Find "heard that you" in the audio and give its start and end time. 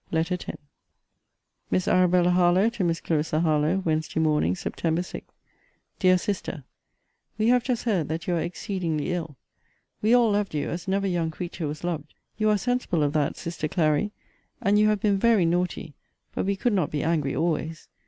7.83-8.33